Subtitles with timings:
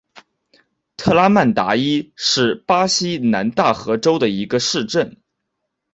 [0.97, 5.17] 特拉曼达伊是巴西南大河州的一个市镇。